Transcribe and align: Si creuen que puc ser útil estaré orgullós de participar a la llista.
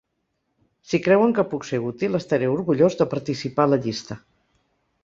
Si 0.93 0.99
creuen 1.07 1.35
que 1.39 1.45
puc 1.51 1.67
ser 1.69 1.81
útil 1.91 2.21
estaré 2.21 2.51
orgullós 2.55 2.99
de 3.03 3.09
participar 3.13 3.71
a 3.71 3.73
la 3.77 3.81
llista. 3.87 4.21